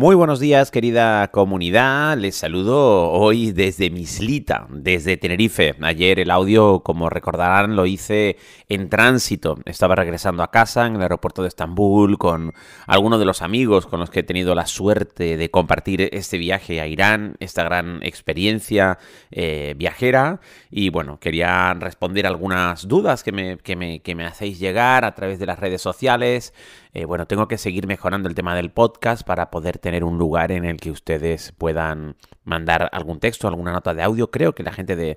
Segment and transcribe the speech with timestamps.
[0.00, 5.74] Muy buenos días querida comunidad, les saludo hoy desde Mislita, desde Tenerife.
[5.82, 8.38] Ayer el audio, como recordarán, lo hice
[8.70, 9.58] en tránsito.
[9.66, 12.54] Estaba regresando a casa en el aeropuerto de Estambul con
[12.86, 16.80] algunos de los amigos con los que he tenido la suerte de compartir este viaje
[16.80, 18.96] a Irán, esta gran experiencia
[19.30, 20.40] eh, viajera.
[20.70, 25.14] Y bueno, quería responder algunas dudas que me, que me, que me hacéis llegar a
[25.14, 26.54] través de las redes sociales.
[26.94, 30.52] Eh, bueno, tengo que seguir mejorando el tema del podcast para poder tener un lugar
[30.52, 34.30] en el que ustedes puedan mandar algún texto, alguna nota de audio.
[34.30, 35.16] Creo que la gente de,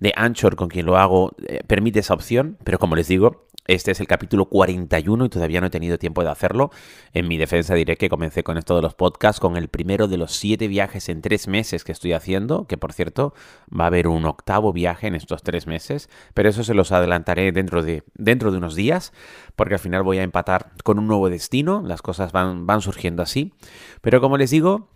[0.00, 3.92] de Anchor con quien lo hago eh, permite esa opción, pero como les digo, este
[3.92, 6.70] es el capítulo 41 y todavía no he tenido tiempo de hacerlo.
[7.12, 10.16] En mi defensa diré que comencé con esto de los podcasts con el primero de
[10.16, 13.34] los siete viajes en tres meses que estoy haciendo, que por cierto
[13.68, 17.52] va a haber un octavo viaje en estos tres meses, pero eso se los adelantaré
[17.52, 19.12] dentro de, dentro de unos días,
[19.56, 23.22] porque al final voy a empatar con un nuevo destino, las cosas van, van surgiendo
[23.22, 23.52] así.
[24.00, 24.88] Pero como les digo,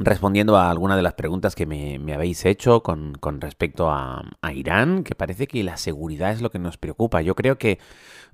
[0.00, 5.14] respondiendo a alguna de las preguntas que me, habéis hecho con, respecto a, Irán, que
[5.14, 7.20] parece que la seguridad es lo que nos preocupa.
[7.20, 7.78] Yo creo que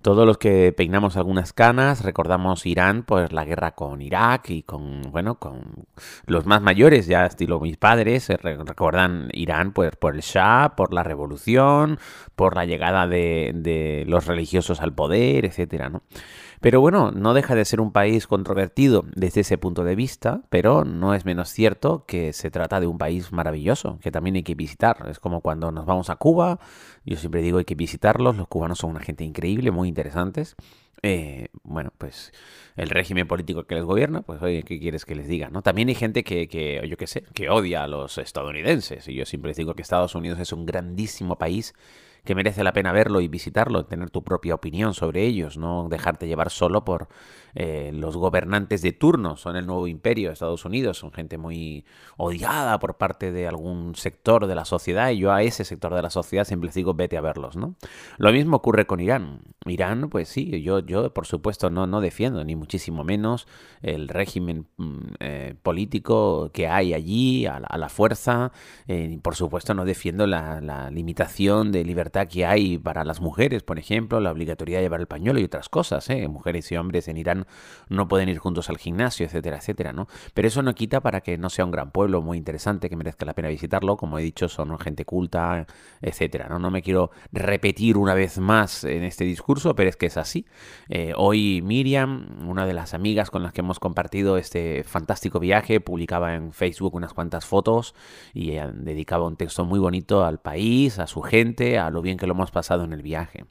[0.00, 5.02] todos los que peinamos algunas canas recordamos Irán pues la guerra con Irak y con,
[5.10, 5.86] bueno, con
[6.26, 11.02] los más mayores, ya estilo mis padres, recuerdan Irán pues por el Shah, por la
[11.02, 11.98] revolución,
[12.36, 16.02] por la llegada de, de los religiosos al poder, etcétera, ¿no?
[16.60, 20.84] Pero bueno, no deja de ser un país controvertido desde ese punto de vista, pero
[20.84, 24.54] no es menos cierto que se trata de un país maravilloso, que también hay que
[24.54, 25.08] visitar.
[25.10, 26.60] Es como cuando nos vamos a Cuba,
[27.04, 30.54] yo siempre digo hay que visitarlos, los cubanos son una gente increíble, muy interesantes.
[31.02, 32.32] Eh, bueno, pues
[32.76, 35.48] el régimen político que les gobierna, pues oye, ¿qué quieres que les diga?
[35.48, 35.62] ¿no?
[35.62, 39.08] También hay gente que, que, yo qué sé, que odia a los estadounidenses.
[39.08, 41.74] Y yo siempre digo que Estados Unidos es un grandísimo país
[42.26, 46.26] que merece la pena verlo y visitarlo, tener tu propia opinión sobre ellos, no dejarte
[46.26, 47.08] llevar solo por
[47.54, 51.86] eh, los gobernantes de turno, son el nuevo imperio de Estados Unidos, son gente muy
[52.18, 56.02] odiada por parte de algún sector de la sociedad y yo a ese sector de
[56.02, 57.56] la sociedad siempre les digo vete a verlos.
[58.18, 59.40] Lo mismo ocurre con Irán.
[59.64, 63.46] Irán, pues sí, yo, yo por supuesto no, no defiendo ni muchísimo menos
[63.80, 68.52] el régimen mm, eh, político que hay allí, a la, fuerza,
[68.88, 73.62] eh, por supuesto no defiendo la, la limitación de libertad que hay para las mujeres,
[73.62, 76.26] por ejemplo, la obligatoriedad de llevar el pañuelo y otras cosas, ¿eh?
[76.28, 77.46] Mujeres y hombres en Irán
[77.90, 80.08] no pueden ir juntos al gimnasio, etcétera, etcétera, ¿no?
[80.32, 83.26] Pero eso no quita para que no sea un gran pueblo muy interesante, que merezca
[83.26, 85.66] la pena visitarlo, como he dicho, son gente culta,
[86.00, 86.58] etcétera, ¿no?
[86.58, 90.46] No me quiero repetir una vez más en este discurso, pero es que es así.
[90.88, 95.80] Eh, hoy Miriam, una de las amigas con las que hemos compartido este fantástico viaje,
[95.80, 97.94] publicaba en Facebook unas cuantas fotos
[98.32, 102.26] y dedicaba un texto muy bonito al país, a su gente, a lo bien que
[102.26, 103.44] lo hemos pasado en el viaje.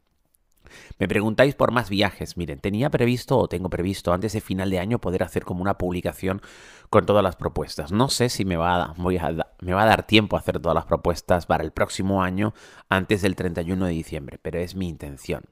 [1.00, 2.38] Me preguntáis por más viajes.
[2.38, 5.78] Miren, tenía previsto o tengo previsto antes de final de año poder hacer como una
[5.78, 6.42] publicación
[6.90, 7.92] con todas las propuestas.
[7.92, 11.72] No sé si me va, a, dar tiempo a hacer todas las propuestas para el
[11.72, 12.54] próximo año
[12.90, 15.44] antes del 31 de diciembre, pero es mi intención.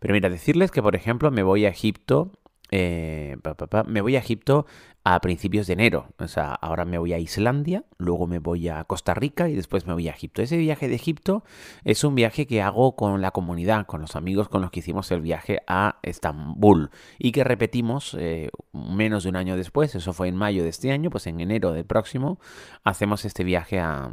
[0.00, 2.32] Pero mira, decirles que por ejemplo me voy a Egipto
[2.72, 3.36] eh,
[3.86, 4.64] me voy a Egipto
[5.04, 6.08] a principios de enero.
[6.18, 9.86] O sea, ahora me voy a Islandia, luego me voy a Costa Rica y después
[9.86, 10.42] me voy a Egipto.
[10.42, 11.42] Ese viaje de Egipto
[11.84, 15.10] es un viaje que hago con la comunidad, con los amigos con los que hicimos
[15.10, 20.28] el viaje a Estambul y que repetimos eh, menos de un año después, eso fue
[20.28, 22.38] en mayo de este año, pues en enero del próximo
[22.84, 24.10] hacemos este viaje a,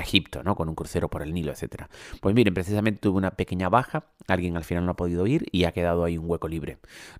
[0.00, 0.56] Egipto, ¿no?
[0.56, 1.88] Con un crucero por el Nilo, etcétera.
[2.20, 5.64] Pues miren, precisamente tuve una pequeña baja, alguien al final no ha podido ir y
[5.64, 6.78] ha quedado ahí un hueco libre.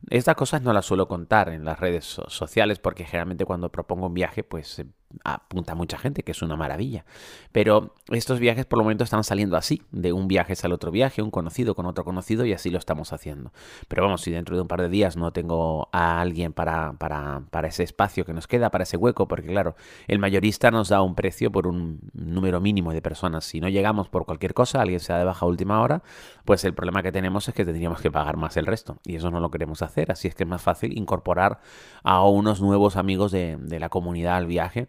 [0.08, 4.14] Estas cosas no las suelo contar en las redes sociales porque generalmente cuando propongo un
[4.14, 4.84] viaje, pues
[5.24, 7.04] apunta mucha gente, que es una maravilla.
[7.52, 11.22] Pero estos viajes por el momento están saliendo así, de un viaje al otro viaje,
[11.22, 13.52] un conocido con otro conocido y así lo estamos haciendo.
[13.88, 17.42] Pero vamos, si dentro de un par de días no tengo a alguien para, para,
[17.50, 19.76] para ese espacio que nos queda, para ese hueco, porque claro,
[20.06, 23.44] el mayorista nos da un precio por un número mínimo de personas.
[23.44, 26.02] Si no llegamos por cualquier cosa, alguien se da de baja última hora,
[26.44, 28.98] pues el problema que tenemos es que tendríamos que pagar más el resto.
[29.04, 31.60] Y eso no lo queremos hacer, así es que es más fácil incorporar
[32.02, 34.88] a unos nuevos amigos de, de la comunidad al viaje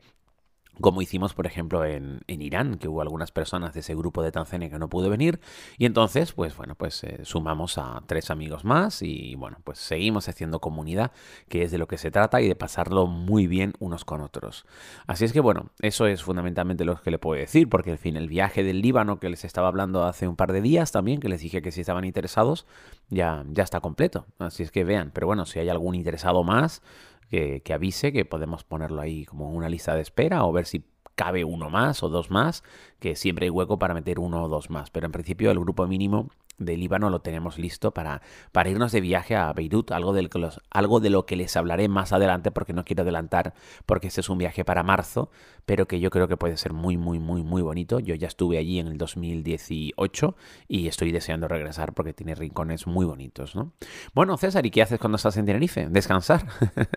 [0.79, 4.69] como hicimos, por ejemplo, en, Irán, que hubo algunas personas de ese grupo de Tanzania
[4.69, 5.39] que no pudo venir,
[5.77, 10.27] y entonces, pues bueno, pues eh, sumamos a tres amigos más y bueno, pues seguimos
[10.29, 11.11] haciendo comunidad,
[11.49, 14.65] que es de lo que se trata y de pasarlo muy bien unos con otros.
[15.07, 18.15] Así es que bueno, eso es fundamentalmente lo que le puedo decir, porque al fin
[18.15, 21.29] el viaje del Líbano que les estaba hablando hace un par de días también, que
[21.29, 22.65] les dije que si estaban interesados,
[23.09, 24.25] ya, ya está completo.
[24.39, 26.81] Así es que vean, pero bueno, si hay algún interesado más,
[27.31, 30.83] que, avise, que podemos ponerlo ahí como una lista de espera o ver si
[31.15, 32.63] cabe uno más o dos más,
[32.99, 34.89] que siempre hay hueco para meter uno o dos más.
[34.89, 38.21] Pero en principio el grupo mínimo de Líbano lo tenemos listo para,
[38.51, 40.29] para irnos de viaje a Beirut, algo, del
[40.69, 43.53] algo de lo que les hablaré más adelante porque no quiero adelantar,
[43.85, 45.31] porque este es un viaje para marzo,
[45.65, 47.99] pero que yo creo que puede ser muy, muy, muy, muy bonito.
[47.99, 50.35] Yo ya estuve allí en el 2018
[50.67, 53.73] y estoy deseando regresar porque tiene rincones muy bonitos, ¿no?
[54.13, 55.87] Bueno, César, ¿y qué haces cuando estás en Tenerife?
[55.89, 56.45] ¿Descansar?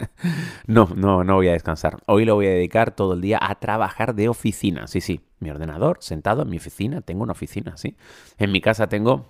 [0.66, 1.98] no, no, no voy a descansar.
[2.06, 5.20] Hoy lo voy a dedicar todo el día a trabajar de oficina, sí, sí.
[5.44, 7.98] Mi ordenador sentado en mi oficina, tengo una oficina, ¿sí?
[8.38, 9.26] En mi casa tengo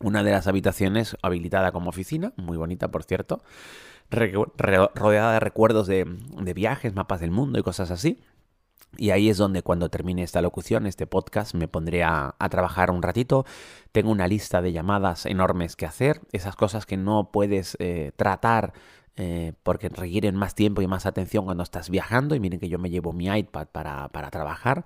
[0.00, 3.42] una de las habitaciones habilitada como oficina, muy bonita por cierto,
[4.08, 6.06] rodeada de recuerdos de,
[6.54, 8.22] viajes, mapas del mundo y cosas así.
[8.96, 13.02] Y ahí es donde cuando termine esta locución, este podcast, me pondré a, trabajar un
[13.02, 13.44] ratito.
[13.92, 18.72] Tengo una lista de llamadas enormes que hacer, esas cosas que no puedes eh, tratar
[19.16, 22.34] eh, porque requieren más tiempo y más atención cuando estás viajando.
[22.34, 24.84] Y miren que yo me llevo mi iPad para, para trabajar,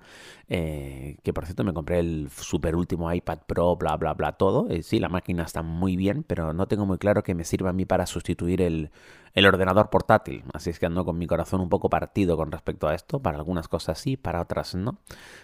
[0.49, 4.69] eh, que por cierto me compré el super último iPad Pro, bla, bla, bla, todo.
[4.69, 7.69] Eh, sí, la máquina está muy bien, pero no tengo muy claro que me sirva
[7.69, 8.91] a mí para sustituir el,
[9.33, 10.43] el ordenador portátil.
[10.53, 13.21] Así es que ando con mi corazón un poco partido con respecto a esto.
[13.21, 14.99] Para algunas cosas sí, para otras no.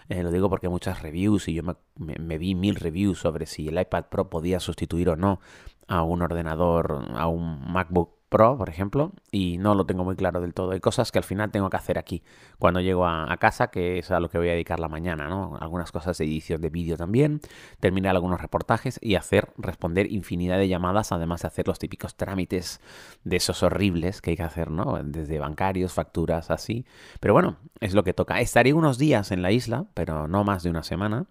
[0.10, 1.76] lo digo porque muchas reviews y yo me,
[2.20, 5.40] me vi mil reviews sobre si el iPad Pro podía sustituir o no
[5.88, 10.42] a un ordenador, a un MacBook Pro, por ejemplo, y no lo tengo muy claro
[10.42, 10.72] del todo.
[10.72, 12.24] Hay cosas que al final tengo que hacer aquí
[12.58, 15.56] cuando llego a, casa, que es a lo que voy a dedicar la mañana, ¿no?
[15.62, 17.42] Algunas cosas de edición de vídeo también,
[17.80, 22.82] terminar algunos reportajes y hacer, responder infinidad de llamadas, además de hacer los típicos trámites
[23.24, 25.00] de esos horribles que hay que hacer, ¿no?
[25.04, 26.88] Desde bancarios, facturas, así.
[27.20, 28.42] Pero bueno, es lo que toca.
[28.42, 31.28] Estaré unos días en la isla, pero no más de una semana.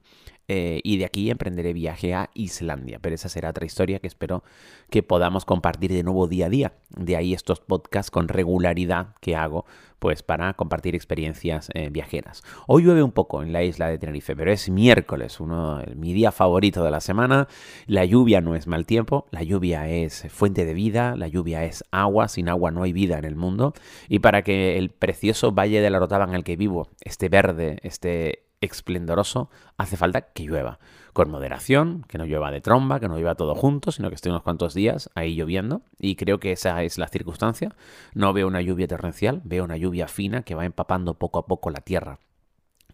[0.49, 2.99] Eh, y de aquí emprenderé viaje a Islandia.
[3.01, 4.43] Pero esa será otra historia que espero
[4.91, 6.73] que podamos compartir de nuevo día a día.
[6.91, 9.65] De ahí estos podcasts con regularidad que hago
[10.03, 12.43] pues para compartir experiencias eh, viajeras.
[12.67, 16.33] Hoy llueve un poco en la isla de Tenerife, pero es miércoles, uno, mi día
[16.33, 17.47] favorito de la semana.
[17.87, 21.85] La lluvia no es mal tiempo, la lluvia es fuente de vida, la lluvia es
[21.93, 23.75] agua, sin agua no hay vida en el mundo.
[24.09, 27.79] Y para que el precioso Valle de la Rotava en el que vivo esté verde,
[27.85, 30.79] esté esplendoroso, hace falta que llueva.
[31.13, 34.31] Con moderación, que no llueva de tromba, que no llueva todo junto, sino que esté
[34.31, 35.83] unos cuantos días ahí lloviendo.
[35.99, 37.75] Y creo que esa es la circunstancia.
[38.15, 41.69] No veo una lluvia torrencial, veo una lluvia fina que va empapando poco a poco
[41.69, 42.19] la tierra.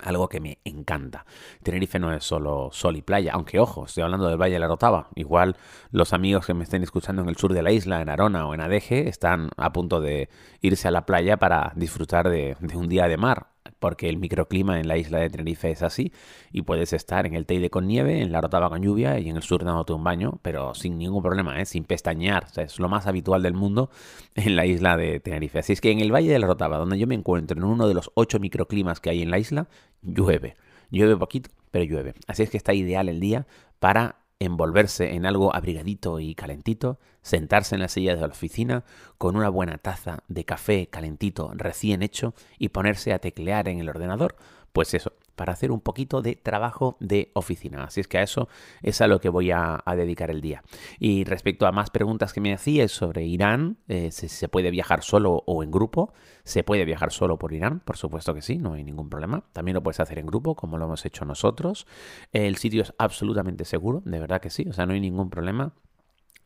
[0.00, 1.26] Algo que me encanta.
[1.62, 4.68] Tenerife no es solo sol y playa, aunque ojo, estoy hablando del Valle de la
[4.68, 5.08] Rotava.
[5.16, 5.56] Igual
[5.90, 8.54] los amigos que me estén escuchando en el sur de la isla, en Arona o
[8.54, 10.28] en Adeje, están a punto de
[10.60, 13.48] irse a la playa para disfrutar de un día de mar
[13.78, 16.12] porque el microclima en la isla de Tenerife es así
[16.52, 19.36] y puedes estar en el Teide con nieve, en la Rotava con lluvia y en
[19.36, 21.66] el sur dándote un baño, pero sin ningún problema, ¿eh?
[21.66, 22.46] sin pestañear.
[22.56, 23.90] es lo más habitual del mundo
[24.34, 25.60] en la isla de Tenerife.
[25.60, 27.88] Así es que en el Valle de la Rotava, donde yo me encuentro, en uno
[27.88, 29.68] de los ocho microclimas que hay en la isla,
[30.02, 30.56] llueve.
[30.90, 32.14] Llueve poquito, pero llueve.
[32.26, 33.46] Así es que está ideal el día
[33.78, 38.84] para envolverse en algo abrigadito y calentito, sentarse en la silla de la oficina
[39.18, 43.88] con una buena taza de café calentito recién hecho y ponerse a teclear en el
[43.88, 44.36] ordenador,
[44.72, 47.84] pues eso, para hacer un poquito de trabajo de oficina.
[47.84, 48.48] Así es que a eso
[48.82, 50.64] es a lo que voy a, dedicar el día.
[50.98, 55.02] Y respecto a más preguntas que me hacías sobre Irán, eh, si se puede viajar
[55.02, 56.12] solo o en grupo,
[56.44, 59.44] se puede viajar solo por Irán, por supuesto que sí, no hay ningún problema.
[59.52, 61.86] También lo puedes hacer en grupo, como lo hemos hecho nosotros.
[62.32, 65.72] El sitio es absolutamente seguro, de verdad que sí, o sea, no hay ningún problema.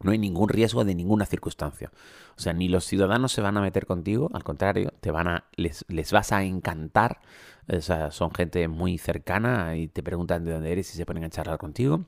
[0.03, 1.93] No hay ningún riesgo de ninguna circunstancia.
[2.37, 5.45] O sea, ni los ciudadanos se van a meter contigo, al contrario, te van a,
[5.55, 7.21] les, les vas a encantar
[8.11, 11.59] son gente muy cercana y te preguntan de dónde eres y se ponen a charlar
[11.59, 12.07] contigo.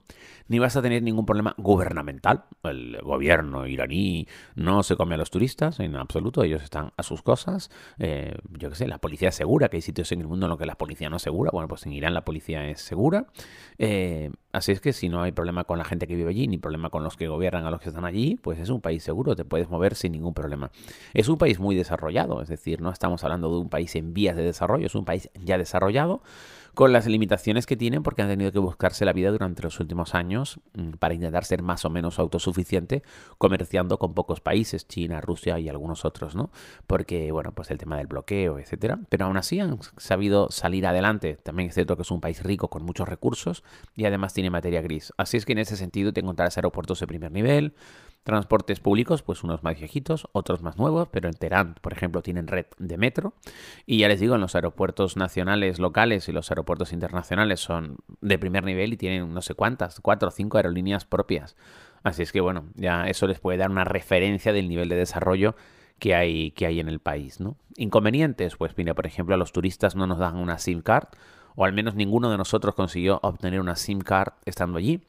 [0.48, 2.44] Ni vas a tener ningún problema gubernamental.
[2.64, 6.42] El gobierno iraní no se come a los turistas en absoluto.
[6.42, 7.70] Ellos están a sus cosas.
[7.98, 10.50] Eh, yo qué sé, la policía es segura, que hay sitios en el mundo en
[10.50, 11.50] los que la policía no es segura.
[11.52, 13.26] Bueno, pues en Irán la policía es segura.
[13.78, 16.58] Eh, así es que si no hay problema con la gente que vive allí, ni
[16.58, 19.34] problema con los que gobiernan a los que están allí, pues es un país seguro,
[19.34, 20.70] te puedes mover sin ningún problema.
[21.14, 24.36] Es un país muy desarrollado, es decir, no estamos hablando de un país en vías
[24.36, 26.22] de desarrollo, es un país ya desarrollado,
[26.74, 30.14] con las limitaciones que tienen porque han tenido que buscarse la vida durante los últimos
[30.14, 33.02] años mm, para intentar ser más o menos autosuficiente
[33.38, 36.50] comerciando con pocos países, China, Rusia y algunos otros, ¿no?
[36.86, 38.98] Porque, bueno, pues el tema del bloqueo, etcétera.
[39.08, 41.38] Pero aún así han sabido salir adelante.
[41.42, 43.62] También es cierto que es un país rico con muchos recursos
[43.94, 45.12] y además tiene materia gris.
[45.16, 47.74] Así es que en ese sentido te encontrarás aeropuertos de primer nivel,
[48.24, 52.46] Transportes públicos, pues unos más viejitos, otros más nuevos, pero en Teherán, por ejemplo, tienen
[52.46, 53.34] red de metro.
[53.84, 58.38] Y ya les digo, en los aeropuertos nacionales locales y los aeropuertos internacionales son de
[58.38, 61.56] primer nivel y tienen no sé cuántas, cuatro o cinco aerolíneas propias.
[62.02, 65.56] Así es que bueno, ya eso les puede dar una referencia del nivel de desarrollo
[65.98, 67.56] que hay, que hay en el país, ¿no?
[67.76, 71.08] Inconvenientes, pues mira, por ejemplo, a los turistas no nos dan una SIM card,
[71.56, 75.02] o al menos ninguno de nosotros consiguió obtener una SIM card estando allí.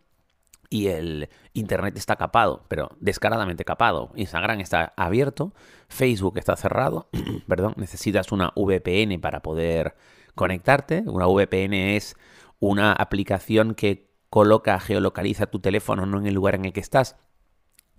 [0.69, 4.11] Y el Internet está capado, pero descaradamente capado.
[4.15, 5.53] Instagram está abierto,
[5.89, 7.09] Facebook está cerrado,
[7.47, 9.95] perdón, necesitas una VPN para poder
[10.35, 11.03] conectarte.
[11.05, 12.15] Una VPN es
[12.59, 17.15] una aplicación que coloca, geolocaliza tu teléfono no en el lugar en el que estás,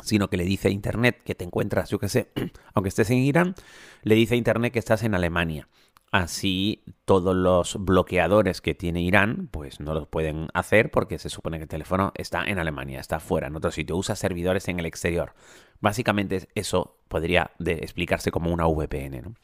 [0.03, 2.31] sino que le dice a Internet que te encuentras, yo qué sé,
[2.75, 3.55] aunque estés en Irán,
[4.03, 5.69] le dice a Internet que estás en Alemania.
[6.13, 11.59] Así todos los bloqueadores que tiene Irán, pues no los pueden hacer porque se supone
[11.59, 14.87] que el teléfono está en Alemania, está fuera, en otro sitio, usa servidores en el
[14.87, 15.35] exterior.
[15.81, 19.35] Básicamente eso podría explicarse como una VPN.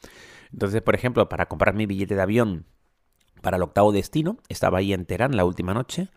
[0.51, 2.65] Entonces, por ejemplo, para comprar mi billete de avión
[3.43, 6.07] para el octavo destino, estaba ahí en Teherán la última noche,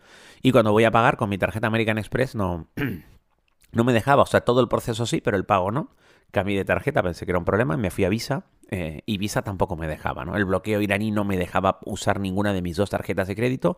[0.41, 2.67] y cuando voy a pagar con mi tarjeta American Express no,
[3.71, 5.91] no me dejaba, o sea, todo el proceso sí, pero el pago no.
[6.31, 9.43] Cambié de tarjeta, pensé que era un problema, me fui a Visa eh, y Visa
[9.43, 10.35] tampoco me dejaba, ¿no?
[10.35, 13.77] El bloqueo iraní no me dejaba usar ninguna de mis dos tarjetas de crédito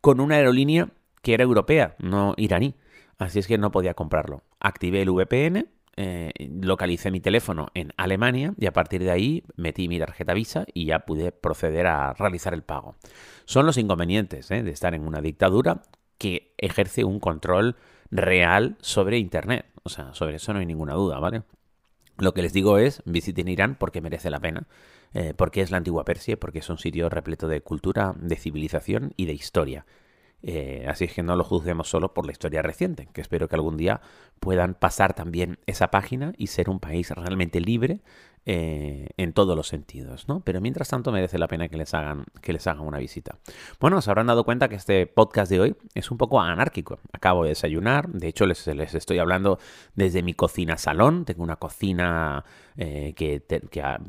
[0.00, 0.88] con una aerolínea
[1.22, 2.74] que era europea, no iraní.
[3.18, 4.42] Así es que no podía comprarlo.
[4.58, 9.88] Activé el VPN, eh, localicé mi teléfono en Alemania y a partir de ahí metí
[9.88, 12.96] mi tarjeta Visa y ya pude proceder a realizar el pago.
[13.44, 14.62] Son los inconvenientes ¿eh?
[14.62, 15.82] de estar en una dictadura
[16.18, 17.76] que ejerce un control
[18.10, 19.66] real sobre Internet.
[19.82, 21.42] O sea, sobre eso no hay ninguna duda, ¿vale?
[22.18, 24.66] Lo que les digo es, visiten Irán porque merece la pena,
[25.14, 29.12] eh, porque es la antigua Persia, porque es un sitio repleto de cultura, de civilización
[29.16, 29.84] y de historia.
[30.46, 33.56] Eh, así es que no lo juzguemos solo por la historia reciente, que espero que
[33.56, 34.02] algún día
[34.40, 38.02] puedan pasar también esa página y ser un país realmente libre
[38.46, 40.40] eh, en todos los sentidos, ¿no?
[40.40, 43.38] Pero mientras tanto merece la pena que les hagan, que les hagan una visita.
[43.80, 46.98] Bueno, se habrán dado cuenta que este podcast de hoy es un poco anárquico.
[47.12, 49.58] Acabo de desayunar, de hecho les, les estoy hablando
[49.94, 52.44] desde mi cocina salón, tengo una cocina
[52.76, 53.40] eh, que,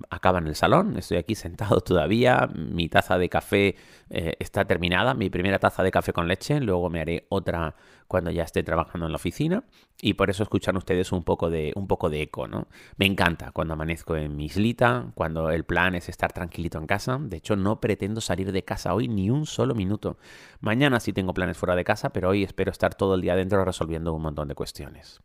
[0.09, 3.75] acaba en el salón, estoy aquí sentado todavía, mi taza de café
[4.09, 7.75] eh, está terminada, mi primera taza de café con leche, luego me haré otra
[8.07, 9.63] cuando ya esté trabajando en la oficina
[10.01, 12.67] y por eso escuchan ustedes un poco de, un poco de eco, ¿no?
[12.97, 17.17] Me encanta cuando amanezco en mi islita, cuando el plan es estar tranquilito en casa.
[17.19, 20.17] De hecho, no pretendo salir de casa hoy ni un solo minuto.
[20.59, 23.63] Mañana sí tengo planes fuera de casa, pero hoy espero estar todo el día adentro
[23.65, 25.21] resolviendo un montón de cuestiones.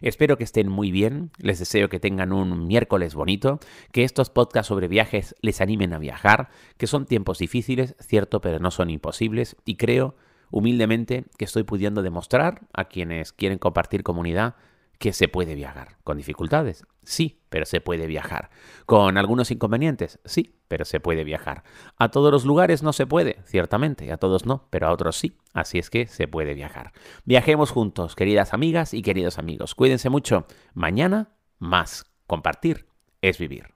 [0.00, 3.58] Espero que estén muy bien, les deseo que tengan un miércoles bonito,
[3.90, 8.58] que estos podcasts sobre viajes les animen a viajar, que son tiempos difíciles, cierto, pero
[8.58, 10.14] no son imposibles, y creo
[10.52, 14.54] humildemente que estoy pudiendo demostrar a quienes quieren compartir comunidad
[14.98, 15.96] que se puede viajar.
[16.04, 16.84] ¿Con dificultades?
[17.02, 18.50] Sí, pero se puede viajar.
[18.86, 20.20] ¿Con algunos inconvenientes?
[20.24, 21.64] Sí, pero se puede viajar.
[21.98, 25.36] A todos los lugares no se puede, ciertamente, a todos no, pero a otros sí.
[25.54, 26.92] Así es que se puede viajar.
[27.24, 29.74] Viajemos juntos, queridas amigas y queridos amigos.
[29.74, 30.46] Cuídense mucho.
[30.72, 32.06] Mañana, más.
[32.28, 32.86] Compartir
[33.22, 33.74] es vivir.